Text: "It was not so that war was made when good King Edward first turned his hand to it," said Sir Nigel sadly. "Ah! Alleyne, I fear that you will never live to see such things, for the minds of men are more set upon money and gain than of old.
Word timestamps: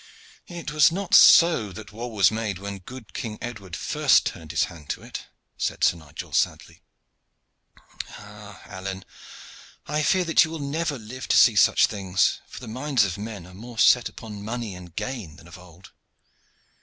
"It 0.47 0.71
was 0.71 0.91
not 0.91 1.13
so 1.13 1.71
that 1.73 1.91
war 1.91 2.11
was 2.11 2.31
made 2.31 2.57
when 2.57 2.79
good 2.79 3.13
King 3.13 3.37
Edward 3.39 3.75
first 3.75 4.25
turned 4.25 4.49
his 4.49 4.63
hand 4.63 4.89
to 4.89 5.03
it," 5.03 5.27
said 5.59 5.83
Sir 5.83 5.95
Nigel 5.95 6.33
sadly. 6.33 6.81
"Ah! 8.17 8.63
Alleyne, 8.65 9.05
I 9.85 10.01
fear 10.01 10.23
that 10.23 10.43
you 10.43 10.49
will 10.49 10.57
never 10.57 10.97
live 10.97 11.27
to 11.27 11.37
see 11.37 11.53
such 11.55 11.85
things, 11.85 12.39
for 12.47 12.59
the 12.59 12.67
minds 12.67 13.05
of 13.05 13.19
men 13.19 13.45
are 13.45 13.53
more 13.53 13.77
set 13.77 14.09
upon 14.09 14.43
money 14.43 14.73
and 14.73 14.95
gain 14.95 15.35
than 15.35 15.47
of 15.47 15.59
old. 15.59 15.91